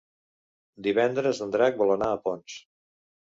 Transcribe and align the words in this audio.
Divendres 0.87 1.41
en 1.47 1.53
Drac 1.57 1.77
vol 1.83 1.93
anar 1.97 2.09
a 2.15 2.17
Ponts. 2.25 2.57